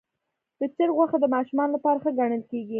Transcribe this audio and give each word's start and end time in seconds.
د 0.59 0.61
چرګ 0.75 0.93
غوښه 0.97 1.17
د 1.21 1.25
ماشومانو 1.35 1.75
لپاره 1.75 2.01
ښه 2.03 2.11
ګڼل 2.19 2.41
کېږي. 2.51 2.69